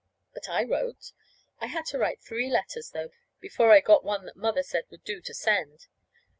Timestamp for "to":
1.89-1.99, 5.21-5.33